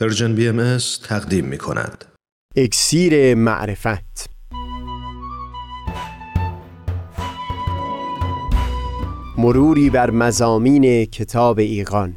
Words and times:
Persian 0.00 0.34
BM 0.34 0.78
تقدیم 1.08 1.44
می 1.44 1.58
کند. 1.58 2.04
اکسیر 2.56 3.34
معرفت. 3.34 4.30
مروری 9.38 9.90
بر 9.90 10.10
مضامین 10.10 11.04
کتاب 11.04 11.58
ایقان 11.58 12.16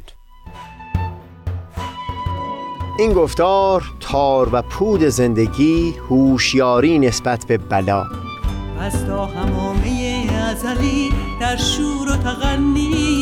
این 2.98 3.12
گفتار 3.12 3.82
تار 4.00 4.48
و 4.52 4.62
پود 4.62 5.04
زندگی 5.04 5.94
هوشیاری 6.08 6.98
نسبت 6.98 7.44
به 7.46 7.58
بلا. 7.58 8.06
از 8.80 9.06
تا 9.06 9.26
حمامه 9.26 10.26
ازلی 10.50 11.10
در 11.40 11.56
شور 11.56 12.08
و 12.12 12.16
تغنیست 12.16 13.21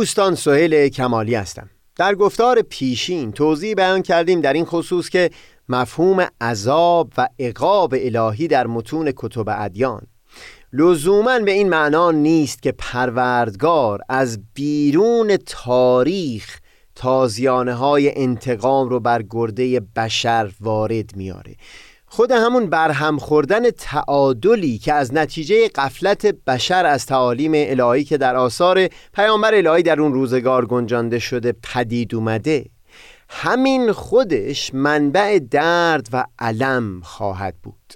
دوستان 0.00 0.34
سهیل 0.34 0.88
کمالی 0.88 1.34
هستم. 1.34 1.70
در 1.96 2.14
گفتار 2.14 2.62
پیشین 2.62 3.32
توضیح 3.32 3.74
بیان 3.74 4.02
کردیم 4.02 4.40
در 4.40 4.52
این 4.52 4.64
خصوص 4.64 5.08
که 5.08 5.30
مفهوم 5.68 6.26
عذاب 6.40 7.12
و 7.18 7.28
عقاب 7.40 7.94
الهی 7.98 8.48
در 8.48 8.66
متون 8.66 9.12
کتب 9.16 9.44
ادیان. 9.48 10.06
لزوما 10.72 11.38
به 11.38 11.50
این 11.50 11.68
معنا 11.68 12.10
نیست 12.10 12.62
که 12.62 12.72
پروردگار 12.72 14.00
از 14.08 14.38
بیرون 14.54 15.36
تاریخ 15.46 16.60
تازیانه 16.94 17.74
های 17.74 18.18
انتقام 18.18 18.88
رو 18.88 19.00
بر 19.00 19.22
گرده 19.30 19.80
بشر 19.80 20.52
وارد 20.60 21.16
میاره 21.16 21.56
خود 22.12 22.30
همون 22.32 22.66
برهم 22.66 23.18
خوردن 23.18 23.70
تعادلی 23.70 24.78
که 24.78 24.92
از 24.92 25.14
نتیجه 25.14 25.68
قفلت 25.68 26.26
بشر 26.26 26.86
از 26.86 27.06
تعالیم 27.06 27.52
الهی 27.54 28.04
که 28.04 28.18
در 28.18 28.36
آثار 28.36 28.88
پیامبر 29.14 29.54
الهی 29.54 29.82
در 29.82 30.00
اون 30.00 30.12
روزگار 30.12 30.66
گنجانده 30.66 31.18
شده 31.18 31.54
پدید 31.62 32.14
اومده 32.14 32.64
همین 33.28 33.92
خودش 33.92 34.74
منبع 34.74 35.38
درد 35.50 36.08
و 36.12 36.24
علم 36.38 37.00
خواهد 37.04 37.54
بود. 37.62 37.94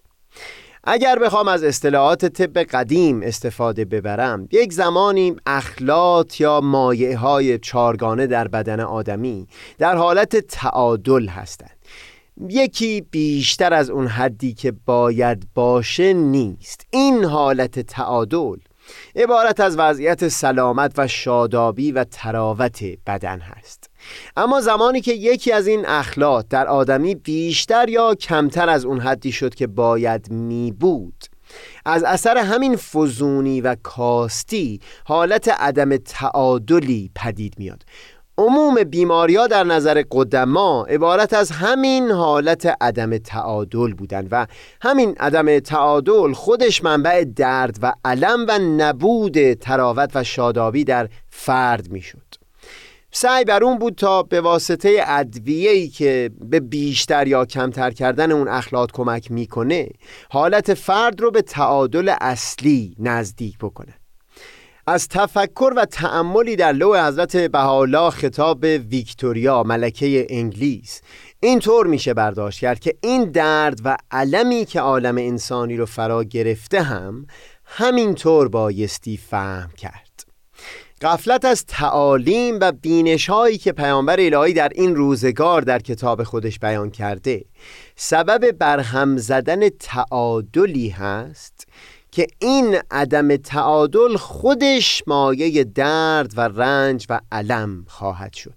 اگر 0.84 1.18
بخوام 1.18 1.48
از 1.48 1.64
اصطلاحات 1.64 2.26
طب 2.26 2.58
قدیم 2.58 3.22
استفاده 3.22 3.84
ببرم 3.84 4.48
یک 4.52 4.72
زمانی 4.72 5.36
اخلاط 5.46 6.40
یا 6.40 6.60
مایه 6.60 7.18
های 7.18 7.58
چارگانه 7.58 8.26
در 8.26 8.48
بدن 8.48 8.80
آدمی 8.80 9.46
در 9.78 9.96
حالت 9.96 10.36
تعادل 10.36 11.26
هستند. 11.26 11.76
یکی 12.40 13.00
بیشتر 13.00 13.74
از 13.74 13.90
اون 13.90 14.06
حدی 14.06 14.54
که 14.54 14.72
باید 14.72 15.48
باشه 15.54 16.12
نیست. 16.12 16.86
این 16.91 17.24
حالت 17.24 17.80
تعادل 17.80 18.56
عبارت 19.16 19.60
از 19.60 19.78
وضعیت 19.78 20.28
سلامت 20.28 20.92
و 20.96 21.06
شادابی 21.06 21.92
و 21.92 22.04
تراوت 22.04 22.84
بدن 23.06 23.41
هست. 23.41 23.91
اما 24.36 24.60
زمانی 24.60 25.00
که 25.00 25.12
یکی 25.12 25.53
از 25.53 25.66
این 25.66 25.86
اخلاق 25.86 26.44
در 26.50 26.66
آدمی 26.66 27.14
بیشتر 27.14 27.88
یا 27.88 28.14
کمتر 28.14 28.69
از 28.69 28.84
اون 28.84 29.00
حدی 29.00 29.32
شد 29.32 29.54
که 29.54 29.66
باید 29.66 30.30
می 30.30 30.72
بود 30.72 31.25
از 31.84 32.04
اثر 32.04 32.36
همین 32.38 32.76
فزونی 32.76 33.60
و 33.60 33.76
کاستی 33.82 34.80
حالت 35.04 35.48
عدم 35.48 35.97
تعادلی 35.97 37.10
پدید 37.14 37.54
میاد 37.59 37.82
عموم 38.39 38.84
بیماریا 38.84 39.47
در 39.47 39.65
نظر 39.65 40.03
قدما 40.11 40.87
عبارت 40.89 41.33
از 41.34 41.50
همین 41.50 42.11
حالت 42.11 42.77
عدم 42.81 43.19
تعادل 43.19 43.93
بودند 43.93 44.28
و 44.31 44.47
همین 44.83 45.15
عدم 45.21 45.59
تعادل 45.59 46.33
خودش 46.33 46.84
منبع 46.84 47.25
درد 47.25 47.78
و 47.83 47.93
علم 48.05 48.47
و 48.49 48.59
نبود 48.59 49.53
تراوت 49.53 50.11
و 50.15 50.25
شادابی 50.25 50.84
در 50.84 51.09
فرد 51.28 51.91
می‌شد. 51.91 52.34
سعی 53.11 53.45
بر 53.45 53.65
اون 53.65 53.78
بود 53.78 53.95
تا 53.95 54.22
به 54.22 54.41
واسطه 54.41 55.05
ادویه‌ای 55.06 55.89
که 55.89 56.31
به 56.41 56.61
بیشتر 56.61 57.27
یا 57.27 57.45
کمتر 57.45 57.91
کردن 57.91 58.33
اون 58.33 58.49
اخلاق 58.49 58.91
کمک 58.93 59.31
می‌کنه 59.31 59.89
حالت 60.31 60.75
فرد 60.75 61.21
رو 61.21 61.31
به 61.31 61.43
تعادل 61.43 62.15
اصلی 62.21 62.97
نزدیک 62.99 63.59
بکنه 63.59 63.95
از 64.87 65.09
تفکر 65.09 65.72
و 65.77 65.84
تأملی 65.84 66.56
در 66.56 66.72
لوح 66.72 67.06
حضرت 67.06 67.37
بهاءالله 67.37 68.11
خطاب 68.11 68.62
ویکتوریا 68.62 69.62
ملکه 69.62 70.27
انگلیس. 70.31 71.00
اینطور 71.41 71.87
میشه 71.87 72.15
برداشت 72.15 72.61
کرد 72.61 72.78
که 72.78 72.95
این 73.00 73.25
درد 73.25 73.81
و 73.84 73.97
علمی 74.11 74.65
که 74.65 74.81
عالم 74.81 75.19
انسانی 75.19 75.77
رو 75.77 75.87
فرا 75.87 76.25
گرفته 76.25 76.83
هم 76.83 77.27
همینطور 77.65 78.49
بایستی 78.49 79.17
فهم 79.17 79.71
کرد. 79.77 80.05
غفلت 81.03 81.45
از 81.45 81.65
تعالیم 81.66 82.59
و 82.61 82.72
بینش 82.72 83.31
هایی 83.31 83.59
که 83.59 83.72
پیامبر 83.72 84.16
الهی 84.21 84.53
در 84.53 84.72
این 84.75 84.97
روزگار 84.97 85.62
در 85.62 85.78
کتاب 85.78 86.22
خودش 86.22 86.59
بیان 86.59 86.91
کرده 86.91 87.45
سبب 87.97 88.51
برهم 88.53 89.16
زدن 89.16 89.69
تعادلی 89.69 90.89
هست 90.89 91.66
که 92.14 92.26
این 92.38 92.78
عدم 92.91 93.36
تعادل 93.36 94.16
خودش 94.16 95.02
مایه 95.06 95.64
درد 95.64 96.32
و 96.36 96.41
رنج 96.41 97.06
و 97.10 97.20
علم 97.32 97.84
خواهد 97.88 98.32
شد. 98.32 98.54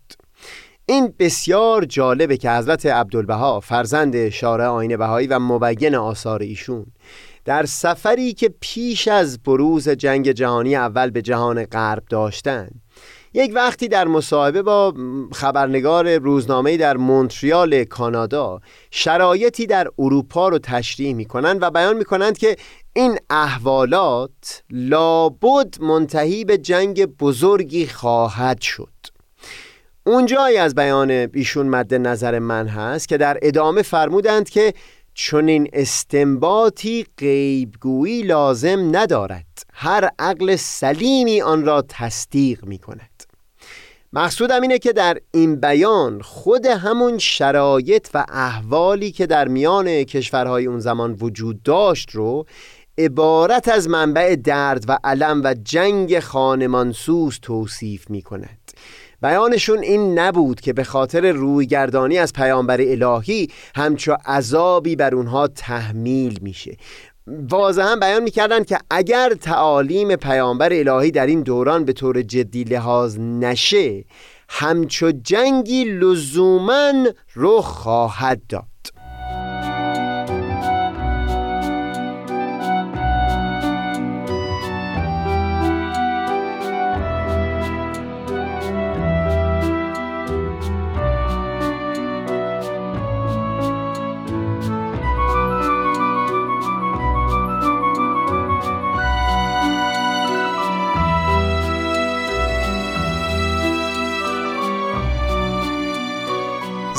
این 0.86 1.14
بسیار 1.20 1.86
جالبه 1.86 2.38
که 2.38 2.52
حضرت 2.52 2.86
عبدالبها 2.86 3.60
فرزند 3.60 4.30
شارع 4.30 4.66
آین 4.66 4.98
بهایی 4.98 5.28
و 5.28 5.40
مبین 5.40 5.96
آثار 5.96 6.42
ایشون 6.42 6.86
در 7.46 7.66
سفری 7.66 8.34
که 8.34 8.54
پیش 8.60 9.08
از 9.08 9.44
بروز 9.44 9.90
جنگ 9.90 10.32
جهانی 10.32 10.76
اول 10.76 11.10
به 11.10 11.22
جهان 11.22 11.66
غرب 11.66 12.04
داشتند 12.10 12.82
یک 13.34 13.52
وقتی 13.56 13.88
در 13.88 14.08
مصاحبه 14.08 14.62
با 14.62 14.94
خبرنگار 15.34 16.18
روزنامه 16.18 16.78
در 16.78 16.98
مونتریال 16.98 17.84
کانادا 17.84 18.60
شرایطی 18.92 19.66
در 19.66 19.88
اروپا 20.00 20.50
رو 20.50 20.60
تشریح 20.60 21.16
می‌کنند 21.16 21.58
و 21.62 21.72
بیان 21.72 21.98
می‌کنند 21.98 22.38
که 22.38 22.56
این 22.98 23.18
احوالات 23.30 24.64
لابد 24.70 25.82
منتهی 25.82 26.46
به 26.46 26.58
جنگ 26.58 27.06
بزرگی 27.06 27.88
خواهد 27.88 28.62
شد. 28.62 28.94
اونجایی 30.06 30.58
از 30.58 30.76
بیان 30.76 31.12
ایشون 31.12 31.68
مد 31.68 31.94
نظر 31.94 32.40
من 32.40 32.68
هست 32.68 33.08
که 33.08 33.18
در 33.18 33.38
ادامه 33.42 33.82
فرمودند 33.82 34.50
که 34.50 34.74
چنین 35.14 35.70
استنباطی 35.74 37.06
غیبگویی 37.18 38.22
لازم 38.22 38.96
ندارد. 38.96 39.64
هر 39.74 40.10
عقل 40.20 40.56
سلیمی 40.56 41.42
آن 41.42 41.66
را 41.66 41.86
تصدیق 41.90 42.66
می 42.66 42.78
کند 42.78 43.18
مقصودم 44.14 44.62
اینه 44.62 44.80
که 44.80 44.94
در 44.94 45.18
این 45.34 45.56
بیان 45.56 46.22
خود 46.22 46.66
همون 46.66 47.18
شرایط 47.18 48.08
و 48.14 48.26
احوالی 48.30 49.12
که 49.12 49.26
در 49.26 49.48
میان 49.48 50.04
کشورهای 50.04 50.66
اون 50.66 50.80
زمان 50.80 51.12
وجود 51.12 51.64
داشت 51.64 52.12
رو 52.12 52.46
عبارت 52.98 53.68
از 53.68 53.90
منبع 53.90 54.36
درد 54.36 54.86
و 54.88 54.98
علم 55.04 55.42
و 55.44 55.56
جنگ 55.64 56.20
خانمانسوز 56.20 57.40
توصیف 57.42 58.10
می 58.10 58.22
کند 58.22 58.72
بیانشون 59.22 59.80
این 59.80 60.20
نبود 60.20 60.62
که 60.62 60.74
به 60.74 60.84
خاطر 60.84 61.32
رویگردانی 61.32 62.18
از 62.18 62.34
پیامبر 62.34 62.82
الهی 62.82 63.50
همچو 63.76 64.18
عذابی 64.26 64.96
بر 64.96 65.16
اونها 65.16 65.48
تحمیل 65.48 66.40
میشه. 66.42 66.78
واضحا 67.28 67.96
بیان 67.96 68.24
می‌کردن 68.24 68.64
که 68.64 68.78
اگر 68.90 69.34
تعالیم 69.42 70.16
پیامبر 70.16 70.74
الهی 70.74 71.12
در 71.12 71.26
این 71.26 71.42
دوران 71.42 71.86
به 71.86 71.94
طور 71.94 72.22
جدی 72.22 72.64
لحاظ 72.64 73.20
نشه 73.20 74.06
همچو 74.50 75.12
جنگی 75.12 75.84
لزوما 75.84 76.94
رخ 77.36 77.66
خواهد 77.66 78.42
داد. 78.50 78.77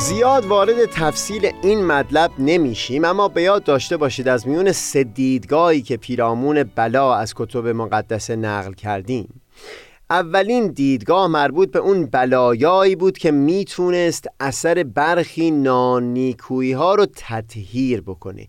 زیاد 0.08 0.46
وارد 0.46 0.84
تفصیل 0.84 1.50
این 1.62 1.86
مطلب 1.86 2.30
نمیشیم 2.38 3.04
اما 3.04 3.28
به 3.28 3.42
یاد 3.42 3.64
داشته 3.64 3.96
باشید 3.96 4.28
از 4.28 4.48
میون 4.48 4.72
سه 4.72 5.04
دیدگاهی 5.04 5.82
که 5.82 5.96
پیرامون 5.96 6.62
بلا 6.62 7.14
از 7.14 7.34
کتب 7.36 7.66
مقدسه 7.66 8.36
نقل 8.36 8.72
کردیم. 8.72 9.40
اولین 10.10 10.66
دیدگاه 10.66 11.26
مربوط 11.26 11.70
به 11.70 11.78
اون 11.78 12.06
بلایایی 12.06 12.96
بود 12.96 13.18
که 13.18 13.30
می‌تونست 13.30 14.26
اثر 14.40 14.82
برخی 14.82 15.50
نانیکویی 15.50 16.72
ها 16.72 16.94
رو 16.94 17.06
تطهیر 17.16 18.00
بکنه. 18.00 18.46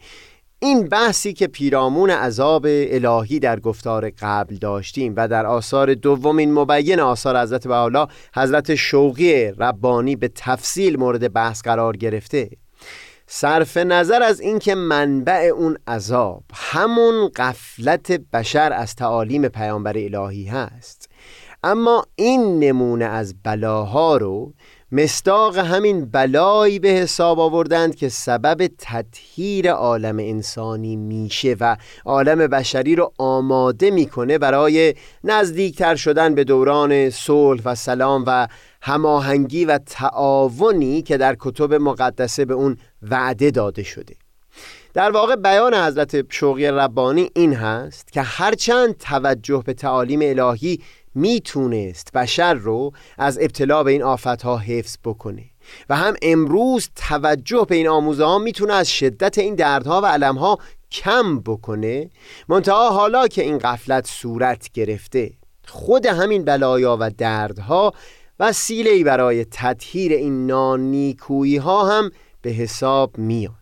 این 0.61 0.87
بحثی 0.87 1.33
که 1.33 1.47
پیرامون 1.47 2.09
عذاب 2.09 2.65
الهی 2.69 3.39
در 3.39 3.59
گفتار 3.59 4.09
قبل 4.21 4.55
داشتیم 4.55 5.13
و 5.17 5.27
در 5.27 5.45
آثار 5.45 5.93
دومین 5.93 6.53
مبین 6.53 6.99
آثار 6.99 7.41
حضرت 7.41 7.67
بحالا 7.67 8.07
حضرت 8.35 8.75
شوقی 8.75 9.47
ربانی 9.47 10.15
به 10.15 10.27
تفصیل 10.35 10.99
مورد 10.99 11.33
بحث 11.33 11.61
قرار 11.61 11.97
گرفته. 11.97 12.49
صرف 13.27 13.77
نظر 13.77 14.23
از 14.23 14.39
اینکه 14.39 14.75
منبع 14.75 15.51
اون 15.55 15.77
عذاب 15.87 16.43
همون 16.53 17.29
قفلت 17.35 18.11
بشر 18.11 18.73
از 18.73 18.95
تعالیم 18.95 19.47
پیامبر 19.47 19.97
الهی 19.97 20.45
هست. 20.45 21.09
اما 21.63 22.05
این 22.15 22.59
نمونه 22.59 23.05
از 23.05 23.35
بلاها 23.43 24.17
رو 24.17 24.53
مستاق 24.91 25.57
همین 25.57 26.05
بلایی 26.05 26.79
به 26.79 26.89
حساب 26.89 27.39
آوردند 27.39 27.95
که 27.95 28.09
سبب 28.09 28.69
تطهیر 28.77 29.71
عالم 29.71 30.19
انسانی 30.19 30.95
میشه 30.95 31.55
و 31.59 31.77
عالم 32.05 32.47
بشری 32.47 32.95
رو 32.95 33.13
آماده 33.17 33.91
می‌کنه 33.91 34.37
برای 34.37 34.95
نزدیکتر 35.23 35.95
شدن 35.95 36.35
به 36.35 36.43
دوران 36.43 37.09
صلح 37.09 37.61
و 37.65 37.75
سلام 37.75 38.23
و 38.27 38.47
هماهنگی 38.81 39.65
و 39.65 39.77
تعاونی 39.77 41.01
که 41.01 41.17
در 41.17 41.35
کتب 41.39 41.73
مقدسه 41.73 42.45
به 42.45 42.53
اون 42.53 42.77
وعده 43.01 43.51
داده 43.51 43.83
شده. 43.83 44.15
در 44.93 45.11
واقع 45.11 45.35
بیان 45.35 45.73
حضرت 45.73 46.31
شوقی 46.31 46.67
ربانی 46.67 47.29
این 47.35 47.53
هست 47.53 48.11
که 48.11 48.21
هرچند 48.21 48.97
توجه 48.97 49.63
به 49.65 49.73
تعالیم 49.73 50.19
الهی 50.23 50.79
می‌تونست 51.15 52.11
بشر 52.11 52.53
رو 52.53 52.91
از 53.17 53.37
ابتلا 53.41 53.83
به 53.83 53.91
این 53.91 54.03
آفتها 54.03 54.57
حفظ 54.57 54.97
بکنه 55.03 55.43
و 55.89 55.95
هم 55.95 56.13
امروز 56.21 56.89
توجه 56.95 57.65
به 57.69 57.75
این 57.75 57.87
آموزه 57.87 58.25
ها 58.25 58.37
می‌تونه 58.37 58.73
از 58.73 58.89
شدت 58.91 59.37
این 59.37 59.55
دردها 59.55 60.01
و 60.01 60.05
علمها 60.05 60.57
کم 60.91 61.39
بکنه 61.39 62.09
منتها 62.47 62.89
حالا 62.89 63.27
که 63.27 63.41
این 63.41 63.57
قفلت 63.57 64.07
صورت 64.07 64.71
گرفته 64.73 65.31
خود 65.67 66.05
همین 66.05 66.45
بلایا 66.45 66.97
و 66.99 67.09
دردها 67.09 67.93
وسیله 68.39 69.03
برای 69.03 69.45
تطهیر 69.45 70.11
این 70.11 70.47
نانیکویی 70.47 71.57
ها 71.57 71.97
هم 71.97 72.11
به 72.41 72.49
حساب 72.49 73.17
میاد. 73.17 73.58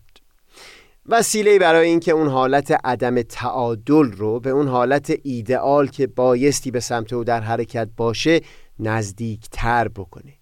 وسیله 1.08 1.58
برای 1.58 1.88
اینکه 1.88 2.12
اون 2.12 2.28
حالت 2.28 2.80
عدم 2.84 3.22
تعادل 3.22 4.12
رو 4.12 4.40
به 4.40 4.50
اون 4.50 4.68
حالت 4.68 5.12
ایدئال 5.22 5.86
که 5.86 6.06
بایستی 6.06 6.70
به 6.70 6.80
سمت 6.80 7.12
او 7.12 7.24
در 7.24 7.40
حرکت 7.40 7.88
باشه 7.96 8.40
نزدیکتر 8.78 9.88
بکنه. 9.88 10.32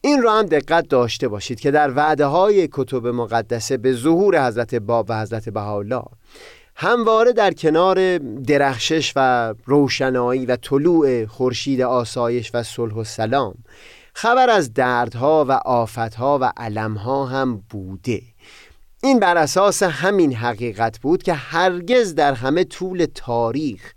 این 0.00 0.22
رو 0.22 0.30
هم 0.30 0.46
دقت 0.46 0.88
داشته 0.88 1.28
باشید 1.28 1.60
که 1.60 1.70
در 1.70 1.92
وعده 1.96 2.26
های 2.26 2.68
کتب 2.72 3.06
مقدسه 3.06 3.76
به 3.76 3.92
ظهور 3.92 4.46
حضرت 4.46 4.74
باب 4.74 5.06
و 5.08 5.20
حضرت 5.20 5.48
بهاءالله 5.48 6.04
همواره 6.76 7.32
در 7.32 7.52
کنار 7.52 8.18
درخشش 8.18 9.12
و 9.16 9.54
روشنایی 9.64 10.46
و 10.46 10.56
طلوع 10.56 11.26
خورشید 11.26 11.80
آسایش 11.80 12.50
و 12.54 12.62
صلح 12.62 12.94
و 12.94 13.04
سلام 13.04 13.54
خبر 14.14 14.50
از 14.50 14.72
دردها 14.72 15.44
و 15.48 15.52
آفتها 15.52 16.38
و 16.42 16.52
علمها 16.56 17.26
هم 17.26 17.62
بوده. 17.70 18.22
این 19.04 19.20
بر 19.20 19.36
اساس 19.36 19.82
همین 19.82 20.34
حقیقت 20.34 20.98
بود 20.98 21.22
که 21.22 21.32
هرگز 21.32 22.14
در 22.14 22.32
همه 22.32 22.64
طول 22.64 23.06
تاریخ 23.14 23.92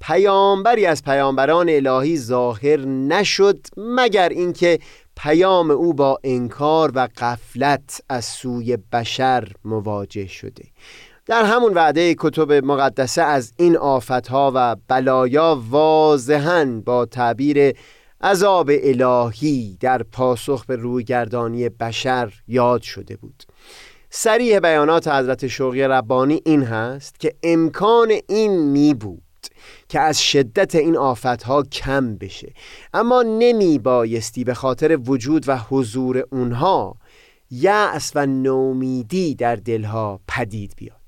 پیامبری 0.00 0.86
از 0.86 1.04
پیامبران 1.04 1.68
الهی 1.68 2.18
ظاهر 2.18 2.80
نشد 2.86 3.66
مگر 3.76 4.28
اینکه 4.28 4.78
پیام 5.16 5.70
او 5.70 5.94
با 5.94 6.18
انکار 6.24 6.92
و 6.94 7.08
قفلت 7.16 8.02
از 8.08 8.24
سوی 8.24 8.78
بشر 8.92 9.48
مواجه 9.64 10.26
شده. 10.26 10.64
در 11.26 11.44
همون 11.44 11.74
وعده 11.74 12.14
کتب 12.18 12.52
مقدسه 12.52 13.22
از 13.22 13.52
این 13.56 13.76
آفتها 13.76 14.52
و 14.54 14.76
بلایا 14.88 15.62
واضحا 15.70 16.82
با 16.84 17.06
تعبیر 17.06 17.76
عذاب 18.22 18.70
الهی 18.82 19.76
در 19.80 20.02
پاسخ 20.02 20.66
به 20.66 20.76
رویگردانی 20.76 21.68
بشر 21.68 22.32
یاد 22.48 22.82
شده 22.82 23.16
بود. 23.16 23.44
سریح 24.12 24.58
بیانات 24.58 25.08
حضرت 25.08 25.46
شوقی 25.46 25.82
ربانی 25.82 26.40
این 26.44 26.62
هست 26.62 27.20
که 27.20 27.34
امکان 27.42 28.12
این 28.28 28.58
می 28.58 28.94
بود 28.94 29.22
که 29.88 30.00
از 30.00 30.22
شدت 30.22 30.74
این 30.74 30.96
آفتها 30.96 31.62
کم 31.62 32.16
بشه. 32.16 32.52
اما 32.94 33.22
نمی 33.22 33.78
بایستی 33.78 34.44
به 34.44 34.54
خاطر 34.54 34.98
وجود 35.06 35.48
و 35.48 35.58
حضور 35.58 36.24
اونها 36.32 36.96
یأس 37.50 38.12
و 38.14 38.26
نومیدی 38.26 39.34
در 39.34 39.56
دلها 39.56 40.20
پدید 40.28 40.74
بیاد. 40.76 40.99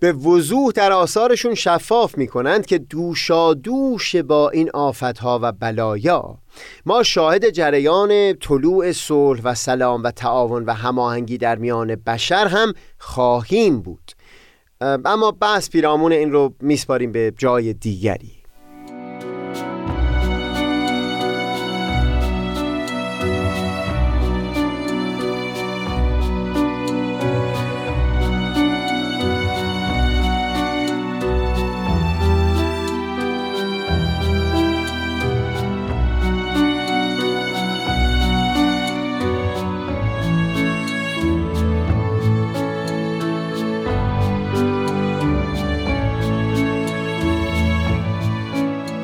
به 0.00 0.12
وضوح 0.12 0.72
در 0.72 0.92
آثارشون 0.92 1.54
شفاف 1.54 2.18
می 2.18 2.26
کنند 2.26 2.66
که 2.66 2.78
دوشا 2.78 3.54
دوش 3.54 4.16
با 4.16 4.50
این 4.50 4.70
آفتها 4.74 5.38
و 5.42 5.52
بلایا. 5.52 6.38
ما 6.86 7.02
شاهد 7.02 7.50
جریان 7.50 8.34
طلوع 8.34 8.92
صلح 8.92 9.40
و 9.44 9.54
سلام 9.54 10.02
و 10.02 10.10
تعاون 10.10 10.64
و 10.64 10.72
هماهنگی 10.72 11.38
در 11.38 11.56
میان 11.56 11.94
بشر 11.94 12.46
هم 12.46 12.72
خواهیم 12.98 13.80
بود. 13.80 14.12
اما 14.80 15.30
بحث 15.30 15.70
پیرامون 15.70 16.12
این 16.12 16.32
رو 16.32 16.54
میسپاریم 16.60 17.12
به 17.12 17.32
جای 17.38 17.72
دیگری. 17.72 18.37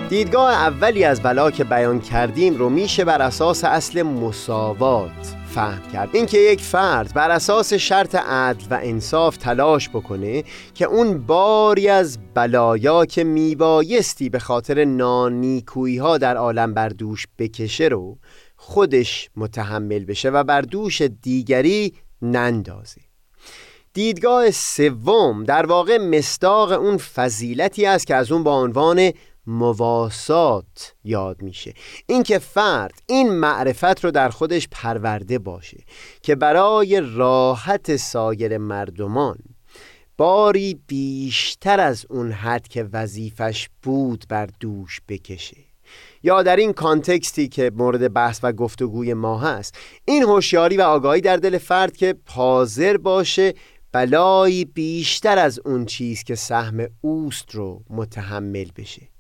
دیدگاه 0.09 0.53
اولی 0.53 1.05
از 1.05 1.23
بلا 1.23 1.51
که 1.51 1.65
بیان 1.65 2.01
کردیم 2.01 2.57
رو 2.57 2.69
میشه 2.69 3.05
بر 3.05 3.23
اساس 3.23 3.65
اصل 3.65 4.03
مساوات 4.03 5.35
فهم 5.55 5.93
کرد. 5.93 6.09
اینکه 6.13 6.39
یک 6.39 6.61
فرد 6.61 7.15
بر 7.15 7.31
اساس 7.31 7.73
شرط 7.73 8.15
عدل 8.15 8.65
و 8.71 8.79
انصاف 8.83 9.37
تلاش 9.37 9.89
بکنه 9.89 10.45
که 10.75 10.85
اون 10.85 11.27
باری 11.27 11.89
از 11.89 12.19
بلایا 12.35 13.07
که 13.07 13.25
میبایستی 13.25 14.29
به 14.29 14.39
خاطر 14.39 14.85
نانیکویی 14.85 15.99
ها 15.99 16.19
در 16.19 16.37
عالم 16.37 16.75
بر 16.75 16.89
دوش 16.89 17.27
بکشه 17.39 17.85
رو 17.85 18.19
خودش 18.57 19.31
متحمل 19.37 20.05
بشه 20.05 20.31
و 20.31 20.45
بر 20.45 20.61
دوش 20.61 21.03
دیگری 21.03 21.93
نندازه. 22.23 23.01
دیدگاه 23.93 24.51
سوم 24.51 25.45
در 25.45 25.67
واقع 25.67 25.99
مستاق 25.99 26.73
اون 26.73 26.97
فضیلتی 26.97 27.87
است 27.87 28.07
که 28.07 28.15
از 28.15 28.33
اون 28.33 28.43
با 28.43 28.63
عنوان 28.63 29.11
مواسات 29.47 30.95
یاد 31.05 31.43
میشه. 31.43 31.75
اینکه 32.07 32.39
فرد 32.39 33.03
این 33.07 33.33
معرفت 33.33 34.05
رو 34.05 34.11
در 34.11 34.29
خودش 34.29 34.69
پرورده 34.71 35.39
باشه 35.39 35.79
که 36.23 36.35
برای 36.35 37.03
راحت 37.15 37.97
سایر 37.97 38.59
مردمان 38.59 39.39
باری 40.17 40.81
بیشتر 40.87 41.81
از 41.81 42.07
اون 42.11 42.33
حد 42.33 42.69
که 42.69 42.89
وظیفش 42.93 43.69
بود 43.83 44.25
بر 44.29 44.49
دوش 44.61 45.01
بکشه. 45.09 45.57
یا 46.23 46.43
در 46.43 46.57
این 46.57 46.73
کانتکستی 46.73 47.49
که 47.49 47.71
مورد 47.75 48.13
بحث 48.13 48.41
و 48.43 48.53
گفتگوی 48.53 49.15
ما 49.15 49.39
هست 49.39 49.79
این 50.05 50.23
هوشیاری 50.23 50.77
و 50.77 50.83
آگاهی 50.83 51.21
در 51.21 51.37
دل 51.37 51.59
فرد 51.59 51.97
که 51.97 52.15
پازر 52.27 52.97
باشه 52.97 53.55
بلایی 53.93 54.65
بیشتر 54.65 55.39
از 55.39 55.61
اون 55.65 55.85
چیز 55.85 56.25
که 56.25 56.35
سهم 56.35 56.87
اوست 57.01 57.55
رو 57.55 57.83
متحمل 57.91 58.67
بشه. 58.77 59.14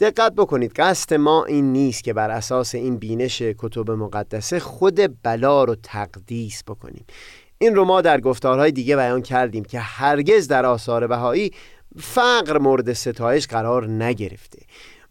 دقت 0.00 0.32
بکنید 0.32 0.72
قصد 0.72 1.14
ما 1.14 1.44
این 1.44 1.72
نیست 1.72 2.04
که 2.04 2.12
بر 2.12 2.30
اساس 2.30 2.74
این 2.74 2.96
بینش 2.96 3.42
کتب 3.42 3.90
مقدسه 3.90 4.60
خود 4.60 5.22
بلا 5.22 5.64
رو 5.64 5.74
تقدیس 5.82 6.64
بکنیم. 6.64 7.04
این 7.58 7.74
رو 7.74 7.84
ما 7.84 8.00
در 8.00 8.20
گفتارهای 8.20 8.72
دیگه 8.72 8.96
بیان 8.96 9.22
کردیم 9.22 9.64
که 9.64 9.80
هرگز 9.80 10.48
در 10.48 10.66
آثار 10.66 11.06
بهایی 11.06 11.52
فقر 11.98 12.58
مورد 12.58 12.92
ستایش 12.92 13.46
قرار 13.46 13.86
نگرفته. 13.86 14.58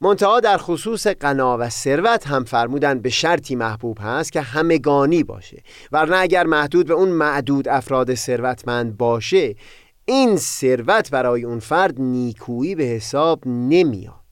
منتها 0.02 0.40
در 0.40 0.58
خصوص 0.58 1.08
قنا 1.08 1.58
و 1.60 1.70
ثروت 1.70 2.28
هم 2.28 2.44
فرمودن 2.44 3.00
به 3.00 3.10
شرطی 3.10 3.56
محبوب 3.56 3.98
هست 4.02 4.32
که 4.32 4.42
همگانی 4.42 5.24
باشه. 5.24 5.64
ورنه 5.92 6.18
اگر 6.18 6.46
محدود 6.46 6.88
به 6.88 6.94
اون 6.94 7.10
معدود 7.10 7.68
افراد 7.68 8.14
ثروتمند 8.14 8.98
باشه 8.98 9.56
این 10.06 10.38
ثروت 10.38 11.10
برای 11.12 11.44
اون 11.44 11.60
فرد 11.60 12.02
نیکویی 12.02 12.76
به 12.76 12.84
حساب 12.84 13.48
نمیاد. 13.48 14.23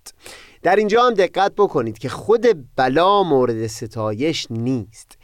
در 0.64 0.76
اینجا 0.76 1.04
هم 1.04 1.14
دقت 1.14 1.52
بکنید 1.58 1.98
که 1.98 2.10
خود 2.10 2.46
بلا 2.76 3.24
مورد 3.24 3.68
ستایش 3.68 4.48
نیست. 4.50 5.18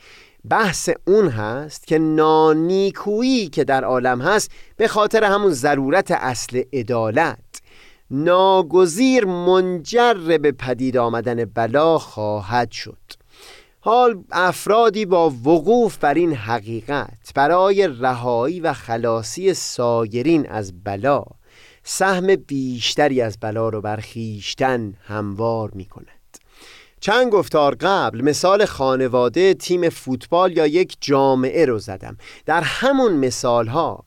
بحث 0.50 0.90
اون 1.08 1.28
هست 1.28 1.88
که 1.88 2.00
نانیکویی 2.00 3.48
که 3.48 3.64
در 3.64 3.84
عالم 3.84 4.22
هست 4.22 4.52
به 4.78 4.88
خاطر 4.88 5.24
همون 5.24 5.52
ضرورت 5.52 6.12
اصل 6.12 6.62
عدالت. 6.74 7.40
ناگزیر 8.12 9.26
منجر 9.26 10.38
به 10.38 10.52
پدید 10.52 10.98
آمدن 10.98 11.46
بلا 11.46 11.98
خواهد 11.98 12.72
شد. 12.72 12.98
حال 13.80 14.24
افرادی 14.32 15.06
با 15.06 15.30
وقوف 15.30 15.98
بر 15.98 16.14
این 16.14 16.34
حقیقت 16.34 17.34
برای 17.36 17.88
رهایی 17.88 18.60
و 18.60 18.74
خلاصی 18.74 19.54
سایرین 19.54 20.50
از 20.50 20.84
بلا 20.84 21.24
سهم 21.90 22.36
بیشتری 22.36 23.22
از 23.22 23.38
بلا 23.42 23.70
رو 23.70 23.82
برخیشتن 23.82 24.94
هموار 25.08 25.72
می 25.74 25.86
کند 25.86 26.38
چند 27.00 27.32
گفتار 27.32 27.76
قبل 27.76 28.22
مثال 28.22 28.66
خانواده 28.66 29.54
تیم 29.54 29.90
فوتبال 29.90 30.58
یا 30.58 30.68
یک 30.68 30.98
جامعه 31.02 31.66
رو 31.66 31.80
زدم. 31.80 32.18
در 32.46 32.62
همون 32.62 33.14
مثال 33.14 33.68
ها 33.68 34.06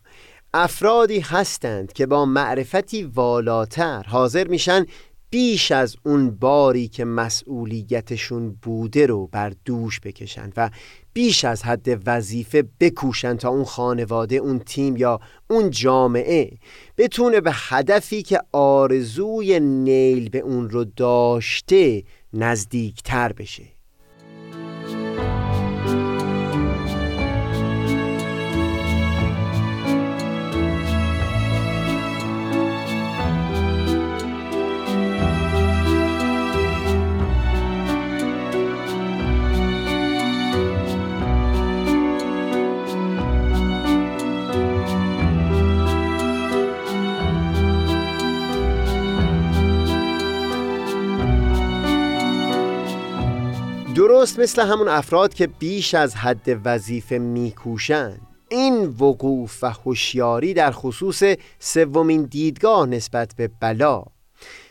افرادی 0.55 1.21
هستند 1.21 1.93
که 1.93 2.07
با 2.07 2.25
معرفتی 2.25 3.03
والاتر 3.03 4.03
حاضر 4.03 4.47
میشن 4.47 4.87
بیش 5.31 5.73
از 5.73 5.97
اون 6.05 6.31
باری 6.31 6.89
که 6.89 7.05
مسئولیتشون 7.05 8.51
بوده 8.63 9.07
رو 9.07 9.27
بر 9.27 9.53
دوش 9.65 10.01
بکشند 10.01 10.53
و 10.57 10.71
بیش 11.13 11.45
از 11.45 11.63
حد 11.63 12.03
وظیفه 12.07 12.65
بکوشن 12.81 13.37
تا 13.37 13.49
اون 13.49 13.65
خانواده 13.65 14.37
اون 14.37 14.59
تیم 14.59 14.97
یا 14.97 15.21
اون 15.51 15.71
جامعه 15.71 16.51
بتونه 16.99 17.41
به 17.41 17.51
هدفی 17.55 18.23
که 18.23 18.41
آرزوی 18.53 19.61
نیل 19.61 20.29
به 20.29 20.39
اون 20.39 20.71
رو 20.71 20.85
داشته 20.85 22.05
نزدیکتر 22.33 23.33
بشه. 23.33 23.80
درست 54.21 54.39
مثل 54.39 54.63
همون 54.63 54.89
افراد 54.89 55.35
که 55.35 55.47
بیش 55.47 55.95
از 55.95 56.15
حد 56.15 56.61
وظیفه 56.65 57.19
میکوشند 57.19 58.21
این 58.49 58.85
وقوف 58.85 59.65
و 59.65 59.71
هوشیاری 59.71 60.55
در 60.55 60.71
خصوص 60.71 61.23
سومین 61.59 62.23
دیدگاه 62.23 62.87
نسبت 62.87 63.35
به 63.37 63.51
بلا. 63.61 64.05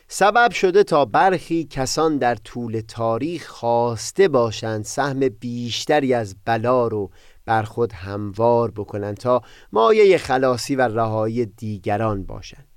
سبب 0.08 0.51
شده 0.51 0.84
تا 0.84 1.06
برخی 1.06 1.63
کسان 1.63 2.18
در 2.18 2.36
طول 2.36 2.82
تاریخ 2.88 3.48
خواسته 3.48 4.27
باشند 4.27 4.86
سهم 4.86 5.20
بیشتری 5.20 6.13
از 6.13 6.36
بلا 6.46 6.88
رو 6.88 7.12
بر 7.46 7.63
خود 7.63 7.94
هموار 7.94 8.72
بکنند 8.72 9.18
تا 9.18 9.41
مایه 9.72 10.18
خلاصی 10.18 10.75
و 10.75 10.82
رهایی 10.82 11.46
دیگران 11.46 12.24
باشند. 12.24 12.68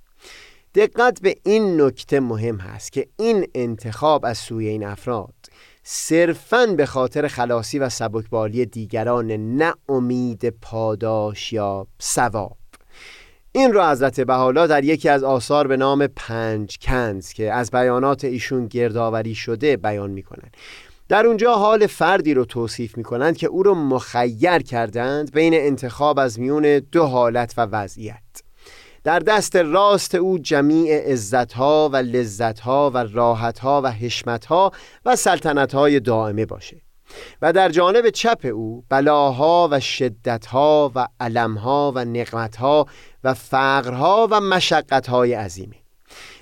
دقت 0.74 1.20
به 1.22 1.36
این 1.44 1.80
نکته 1.80 2.20
مهم 2.20 2.56
هست 2.56 2.92
که 2.92 3.08
این 3.18 3.46
انتخاب 3.54 4.24
از 4.24 4.38
سوی 4.38 4.68
این 4.68 4.84
افراد 4.84 5.41
صرفا 5.82 6.66
به 6.66 6.86
خاطر 6.86 7.28
خلاصی 7.28 7.78
و 7.78 7.88
سبکبالی 7.88 8.66
دیگران 8.66 9.30
نه 9.32 9.74
امید 9.88 10.48
پاداش 10.48 11.52
یا 11.52 11.86
ثواب. 12.02 12.56
این 13.52 13.72
را 13.72 13.90
حضرت 13.90 14.20
بحالا 14.20 14.66
در 14.66 14.84
یکی 14.84 15.08
از 15.08 15.24
آثار 15.24 15.66
به 15.66 15.76
نام 15.76 16.06
پنج 16.06 16.78
کنز 16.82 17.32
که 17.32 17.52
از 17.52 17.70
بیانات 17.70 18.24
ایشون 18.24 18.66
گردآوری 18.66 19.34
شده 19.34 19.76
بیان 19.76 20.10
می‌کنند. 20.10 20.56
در 21.08 21.26
اونجا 21.26 21.54
حال 21.54 21.86
فردی 21.86 22.34
رو 22.34 22.44
توصیف 22.44 22.96
می‌کنند 22.96 23.36
که 23.36 23.46
او 23.46 23.62
رو 23.62 23.74
مخیر 23.74 24.58
کردند 24.58 25.32
بین 25.32 25.54
انتخاب 25.54 26.18
از 26.18 26.40
میون 26.40 26.78
دو 26.78 27.06
حالت 27.06 27.54
و 27.56 27.60
وضعیت. 27.60 28.42
در 29.04 29.18
دست 29.18 29.56
راست 29.56 30.14
او 30.14 30.38
جمیع 30.38 31.12
عزتها 31.12 31.90
و 31.92 31.96
لذتها 31.96 32.90
و 32.90 32.98
راحتها 32.98 33.82
و 33.84 33.90
حشمتها 33.90 34.72
و 35.04 35.16
سلطنتهای 35.16 36.00
دائمه 36.00 36.46
باشه 36.46 36.80
و 37.42 37.52
در 37.52 37.68
جانب 37.68 38.10
چپ 38.10 38.46
او 38.52 38.84
بلاها 38.88 39.68
و 39.70 39.80
شدتها 39.80 40.92
و 40.94 41.08
علمها 41.20 41.92
و 41.94 42.04
نقمتها 42.04 42.86
و 43.24 43.34
فقرها 43.34 44.28
و 44.30 44.40
مشقتهای 44.40 45.34
عظیمه 45.34 45.76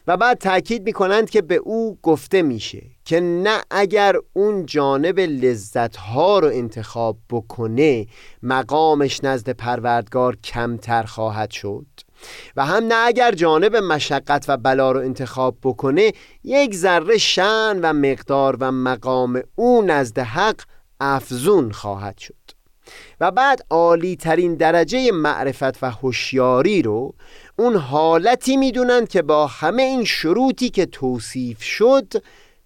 و 0.07 0.17
بعد 0.17 0.39
تاکید 0.39 0.83
می 0.83 0.93
کنند 0.93 1.31
که 1.31 1.43
به 1.43 1.55
او 1.55 1.99
گفته 2.03 2.43
میشه 2.43 2.83
که 3.05 3.21
نه 3.21 3.61
اگر 3.71 4.17
اون 4.33 4.67
جانب 4.67 5.21
لذتها 5.21 6.39
رو 6.39 6.49
انتخاب 6.49 7.17
بکنه 7.31 8.07
مقامش 8.43 9.25
نزد 9.25 9.51
پروردگار 9.51 10.37
کمتر 10.37 11.03
خواهد 11.03 11.51
شد. 11.51 11.87
و 12.57 12.65
هم 12.67 12.85
نه 12.85 12.95
اگر 12.95 13.33
جانب 13.33 13.77
مشقت 13.77 14.45
و 14.49 14.57
بلا 14.57 14.93
رو 14.93 15.01
انتخاب 15.01 15.57
بکنه 15.63 16.13
یک 16.45 16.75
ذره 16.75 17.19
شن 17.19 17.79
و 17.83 17.93
مقدار 17.93 18.57
و 18.61 18.73
مقام 18.73 19.43
او 19.55 19.83
نزد 19.83 20.19
حق 20.19 20.61
افزون 21.01 21.73
خواهد 21.73 22.19
شد. 22.19 22.35
و 23.21 23.31
بعد 23.31 23.61
عالی 23.71 24.17
ترین 24.17 24.55
درجه 24.55 25.13
معرفت 25.13 25.83
و 25.83 25.91
هوشیاری 25.91 26.83
رو 26.83 27.15
اون 27.59 27.77
حالتی 27.77 28.57
می‌دونند 28.57 29.09
که 29.09 29.23
با 29.23 29.47
همه 29.47 29.83
این 29.83 30.05
شروطی 30.05 30.71
که 30.71 30.87
توصیف 30.87 31.63
شد 31.63 32.13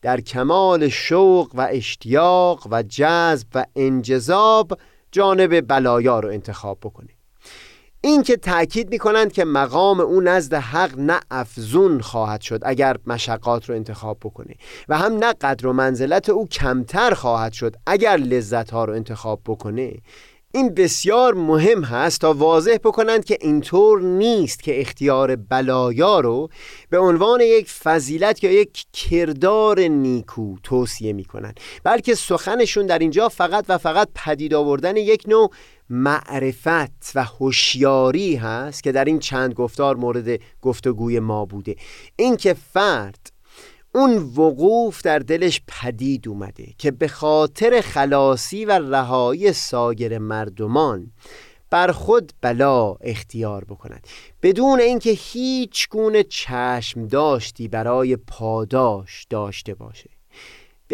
در 0.03 0.21
کمال 0.21 0.89
شوق 0.89 1.51
و 1.55 1.69
اشتیاق 1.71 2.67
و 2.71 2.83
جذب 2.83 3.47
و 3.55 3.65
انجذاب 3.77 4.79
جانب 5.13 5.69
بلایا 5.69 6.21
رو 6.21 6.29
انتخاب 6.29 6.79
بکنه. 6.83 7.14
این 8.05 8.23
که 8.23 8.37
تأکید 8.37 8.91
می 8.91 8.99
کنند 8.99 9.33
که 9.33 9.45
مقام 9.45 10.01
او 10.01 10.21
نزد 10.21 10.55
حق 10.55 10.99
نه 10.99 11.21
افزون 11.31 12.01
خواهد 12.01 12.41
شد 12.41 12.61
اگر 12.63 12.97
مشقات 13.07 13.69
رو 13.69 13.75
انتخاب 13.75 14.19
بکنه 14.25 14.55
و 14.89 14.99
هم 14.99 15.13
نه 15.13 15.33
قدر 15.33 15.67
و 15.67 15.73
منزلت 15.73 16.29
او 16.29 16.49
کمتر 16.49 17.15
خواهد 17.15 17.53
شد 17.53 17.77
اگر 17.87 18.17
لذت 18.17 18.71
ها 18.71 18.85
رو 18.85 18.93
انتخاب 18.93 19.41
بکنه 19.47 19.93
این 20.55 20.75
بسیار 20.75 21.35
مهم 21.35 21.85
هست 21.85 22.21
تا 22.21 22.33
واضح 22.33 22.77
بکنند 22.85 23.25
که 23.25 23.39
اینطور 23.41 24.01
نیست 24.01 24.63
که 24.63 24.81
اختیار 24.81 25.37
بلایا 25.37 26.21
رو 26.21 26.49
به 26.91 26.99
عنوان 26.99 27.41
یک 27.41 27.71
فضیلت 27.71 28.45
یا 28.45 28.53
یک 28.53 28.85
کردار 28.93 29.81
نیکو 29.81 30.57
توصیه 30.63 31.13
می 31.13 31.25
کنند 31.25 31.61
بلکه 31.85 32.15
سخنشون 32.15 32.87
در 32.87 32.99
اینجا 32.99 33.29
فقط 33.29 33.65
و 33.69 33.79
فقط 33.79 34.09
پدید 34.15 34.55
آوردن 34.55 34.97
یک 34.97 35.25
نوع 35.29 35.51
معرفت 35.91 37.13
و 37.15 37.25
هوشیاری 37.25 38.37
هست 38.37 38.83
که 38.83 38.93
در 38.93 39.05
این 39.05 39.19
چند 39.19 39.55
گفتار 39.55 39.97
مورد 39.97 40.41
گفتگوی 40.63 41.21
ما 41.21 41.45
بوده. 41.45 41.77
اینکه 42.17 42.55
فرد 42.55 43.33
اون 43.95 44.17
وقوف 44.17 45.03
در 45.03 45.19
دلش 45.19 45.61
پدید 45.69 46.29
اومده 46.29 46.67
که 46.79 46.91
به 46.91 47.09
خاطر 47.09 47.81
خلاصی 47.81 48.65
و 48.65 48.73
رهایی 48.73 49.53
سایر 49.53 50.19
مردمان 50.19 51.13
بر 51.71 51.93
خود 51.93 52.33
بلا 52.41 52.93
اختیار 53.01 53.65
بکند. 53.65 54.07
بدون 54.43 54.81
اینکه 54.81 55.11
هیچ 55.11 55.89
گونه 55.89 56.23
چشم 56.23 57.07
داشتی 57.07 57.69
برای 57.69 58.17
پاداش 58.17 59.27
داشته 59.31 59.75
باشه. 59.75 60.14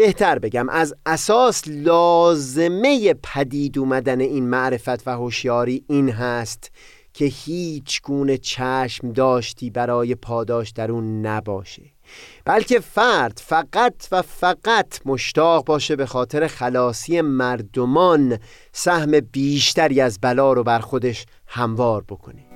بهتر 0.00 0.38
بگم 0.38 0.69
از 0.69 0.95
اساس 1.07 1.62
لازمه 1.66 3.14
پدید 3.14 3.78
اومدن 3.78 4.21
این 4.21 4.49
معرفت 4.49 5.09
و 5.09 5.11
هوشیاری 5.11 5.85
این 5.88 6.11
هست 6.11 6.71
که 7.14 7.25
هیچ 7.25 8.02
گونه 8.02 8.38
چشم 8.38 9.12
داشتی 9.12 9.71
برای 9.71 10.14
پاداش 10.14 10.71
در 10.71 10.92
اون 10.92 11.26
نباشه. 11.26 11.83
بلکه 12.45 12.80
فرد 12.80 13.42
فقط 13.45 13.95
و 14.12 14.23
فقط 14.23 15.00
مشتاق 15.04 15.64
باشه 15.64 15.97
به 15.97 16.07
خاطر 16.07 16.47
خلاصی 16.47 17.21
مردمان 17.21 18.38
سهم 18.73 19.21
بیشتری 19.21 20.00
از 20.00 20.19
بلا 20.23 20.52
رو 20.52 20.62
بر 20.62 20.78
خودش 20.78 21.26
هموار 21.47 22.04
بکنه. 22.09 22.50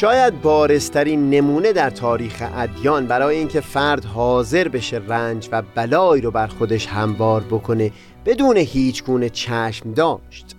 شاید 0.00 0.42
بارسترین 0.42 1.30
نمونه 1.30 1.72
در 1.72 1.90
تاریخ 1.90 2.42
ادیان 2.56 3.06
برای 3.06 3.36
اینکه 3.36 3.60
فرد 3.60 4.04
حاضر 4.04 4.68
بشه 4.68 5.02
رنج 5.08 5.48
و 5.52 5.62
بلایی 5.74 6.22
رو 6.22 6.30
بر 6.30 6.46
خودش 6.46 6.86
هموار 6.86 7.40
بکنه 7.40 7.92
بدون 8.26 8.56
هیچ 8.56 9.04
گونه 9.04 9.28
چشم 9.28 9.92
داشت. 9.92 10.56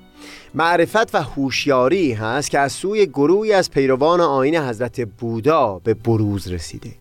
معرفت 0.54 1.16
و 1.16 1.22
هوشیاری 1.22 2.14
هست 2.14 2.52
که 2.52 2.60
از 2.60 2.72
سوی 2.72 3.06
گروهی 3.06 3.54
از 3.54 3.72
پیروان 3.72 4.22
آین 4.22 4.56
حضرت 4.56 5.02
بودا 5.02 5.82
به 5.84 5.94
بروز 5.94 6.48
رسیده. 6.48 6.92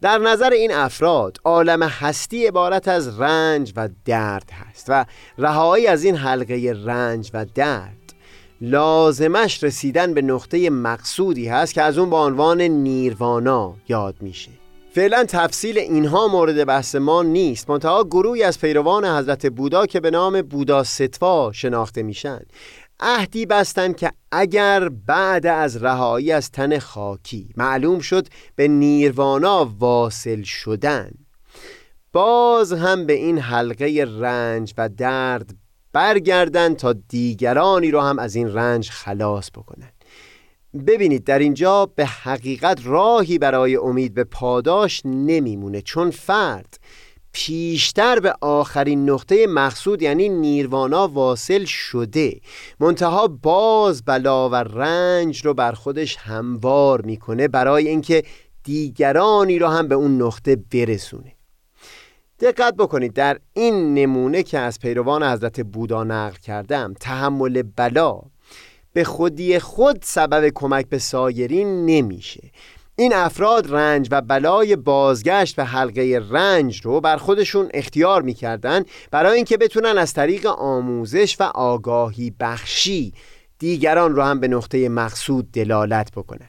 در 0.00 0.18
نظر 0.18 0.50
این 0.50 0.72
افراد 0.72 1.38
عالم 1.44 1.82
هستی 1.82 2.46
عبارت 2.46 2.88
از 2.88 3.20
رنج 3.20 3.72
و 3.76 3.88
درد 4.04 4.50
هست 4.52 4.86
و 4.88 5.04
رهایی 5.38 5.86
از 5.86 6.04
این 6.04 6.16
حلقه 6.16 6.74
رنج 6.84 7.30
و 7.34 7.46
درد. 7.54 7.99
لازمش 8.60 9.64
رسیدن 9.64 10.14
به 10.14 10.22
نقطه 10.22 10.70
مقصودی 10.70 11.48
هست 11.48 11.74
که 11.74 11.82
از 11.82 11.98
اون 11.98 12.10
با 12.10 12.26
عنوان 12.26 12.60
نیروانا 12.60 13.74
یاد 13.88 14.16
میشه. 14.20 14.50
فعلا 14.92 15.24
تفصیل 15.24 15.78
اینها 15.78 16.28
مورد 16.28 16.64
بحث 16.64 16.94
ما 16.94 17.22
نیست. 17.22 17.70
منتها 17.70 18.04
گروهی 18.04 18.42
از 18.42 18.60
پیروان 18.60 19.04
حضرت 19.04 19.46
بودا 19.46 19.86
که 19.86 20.00
به 20.00 20.10
نام 20.10 20.42
بودا 20.42 20.84
ستوا 20.84 21.52
شناخته 21.52 22.02
میشن. 22.02 22.40
عهدی 23.00 23.46
بستند 23.46 23.96
که 23.96 24.12
اگر 24.32 24.88
بعد 24.88 25.46
از 25.46 25.82
رهایی 25.82 26.32
از 26.32 26.50
تن 26.50 26.78
خاکی 26.78 27.48
معلوم 27.56 27.98
شد 27.98 28.26
به 28.56 28.68
نیروانا 28.68 29.70
واصل 29.78 30.42
شدن. 30.42 31.10
باز 32.12 32.72
هم 32.72 33.06
به 33.06 33.12
این 33.12 33.38
حلقه 33.38 34.06
رنج 34.20 34.74
و 34.78 34.88
درد 34.88 35.54
برگردن 35.92 36.74
تا 36.74 36.92
دیگرانی 36.92 37.90
رو 37.90 38.00
هم 38.00 38.18
از 38.18 38.34
این 38.34 38.54
رنج 38.54 38.90
خلاص 38.90 39.50
بکنن. 39.50 39.92
ببینید 40.86 41.24
در 41.24 41.38
اینجا 41.38 41.86
به 41.86 42.06
حقیقت 42.06 42.80
راهی 42.84 43.38
برای 43.38 43.76
امید 43.76 44.14
به 44.14 44.24
پاداش 44.24 45.02
نمیمونه 45.04 45.82
چون 45.82 46.10
فرد 46.10 46.80
پیشتر 47.32 48.20
به 48.20 48.34
آخرین 48.40 49.10
نقطه 49.10 49.46
مقصود 49.46 50.02
یعنی 50.02 50.28
نیروانا 50.28 51.08
واصل 51.08 51.64
شده 51.64 52.40
منتها 52.80 53.28
باز 53.28 54.02
بلا 54.02 54.48
و 54.48 54.54
رنج 54.54 55.44
رو 55.44 55.54
بر 55.54 55.72
خودش 55.72 56.16
هموار 56.16 57.00
می‌کنه 57.00 57.48
برای 57.48 57.88
اینکه 57.88 58.22
دیگرانی 58.64 59.58
رو 59.58 59.66
هم 59.66 59.88
به 59.88 59.94
اون 59.94 60.22
نقطه 60.22 60.56
برسونه. 60.56 61.32
دقت 62.40 62.74
بکنید 62.74 63.12
در 63.12 63.38
این 63.52 63.94
نمونه 63.94 64.42
که 64.42 64.58
از 64.58 64.78
پیروان 64.78 65.22
حضرت 65.22 65.60
بودا 65.60 66.04
نقل 66.04 66.36
کردم 66.36 66.94
تحمل 67.00 67.62
بلا 67.62 68.20
به 68.92 69.04
خودی 69.04 69.58
خود 69.58 69.98
سبب 70.02 70.48
کمک 70.54 70.88
به 70.88 70.98
سایرین 70.98 71.86
نمیشه. 71.86 72.50
این 72.96 73.14
افراد 73.14 73.74
رنج 73.74 74.08
و 74.10 74.20
بلای 74.20 74.76
بازگشت 74.76 75.56
به 75.56 75.64
حلقه 75.64 76.22
رنج 76.30 76.80
رو 76.84 77.00
بر 77.00 77.16
خودشون 77.16 77.68
اختیار 77.74 78.22
می‌کردن 78.22 78.84
برای 79.10 79.36
اینکه 79.36 79.56
بتونن 79.56 79.98
از 79.98 80.12
طریق 80.12 80.46
آموزش 80.46 81.36
و 81.40 81.42
آگاهی 81.42 82.32
بخشی 82.40 83.12
دیگران 83.58 84.16
رو 84.16 84.22
هم 84.22 84.40
به 84.40 84.48
نقطه 84.48 84.88
مقصود 84.88 85.52
دلالت 85.52 86.10
بکنن. 86.12 86.48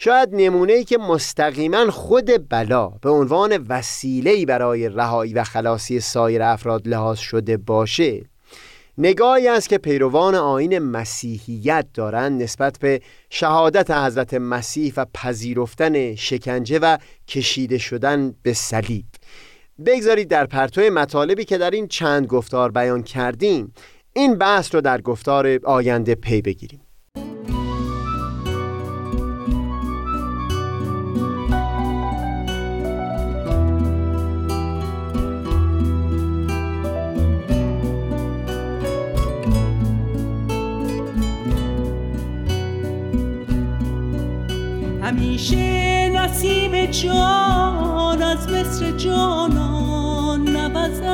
شاید 0.00 0.28
نمونه 0.32 0.72
ای 0.72 0.84
که 0.84 0.98
مستقیما 0.98 1.90
خود 1.90 2.48
بلا 2.48 2.88
به 2.88 3.10
عنوان 3.10 3.66
وسیله 3.68 4.46
برای 4.46 4.88
رهایی 4.88 5.34
و 5.34 5.44
خلاصی 5.44 6.00
سایر 6.00 6.42
افراد 6.42 6.88
لحاظ 6.88 7.18
شده 7.18 7.56
باشه. 7.56 8.24
نگاهی 8.98 9.48
است 9.48 9.68
که 9.68 9.78
پیروان 9.78 10.34
آین 10.34 10.78
مسیحیت 10.78 11.86
دارند 11.94 12.42
نسبت 12.42 12.78
به 12.78 13.00
شهادت 13.30 13.90
حضرت 13.90 14.34
مسیح 14.34 14.92
و 14.96 15.06
پذیرفتن 15.14 16.14
شکنجه 16.14 16.78
و 16.78 16.98
کشیده 17.28 17.78
شدن 17.78 18.34
به 18.42 18.52
صلیب. 18.52 19.04
بگذارید 19.86 20.28
در 20.28 20.46
پرتو 20.46 20.80
مطالبی 20.80 21.44
که 21.44 21.58
در 21.58 21.70
این 21.70 21.88
چند 21.88 22.26
گفتار 22.26 22.70
بیان 22.70 23.02
کردیم 23.02 23.74
این 24.12 24.38
بحث 24.38 24.74
رو 24.74 24.80
در 24.80 25.00
گفتار 25.00 25.60
آینده 25.64 26.14
پی 26.14 26.42
بگیریم. 26.42 26.87
نسیم 46.78 46.86
جان 46.86 48.22
از 48.22 48.48
مصر 48.48 48.90
جانان 48.90 50.48
نوزد. 50.48 51.04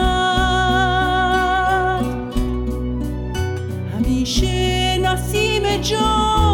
همیشه 3.95 4.99
نسیم 4.99 5.77
جان 5.77 6.54